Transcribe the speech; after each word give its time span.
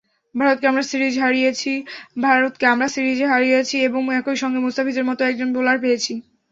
ভারতকে 0.35 0.65
আমরা 0.67 0.83
সিরিজ 2.91 3.15
হারিয়েছি 3.31 3.75
এবং 3.87 4.01
একই 4.19 4.37
সঙ্গে 4.41 4.59
মুস্তাফিজের 4.65 5.05
মতো 5.09 5.21
একজন 5.25 5.49
বোলার 5.55 5.77
পেয়েছি। 5.83 6.13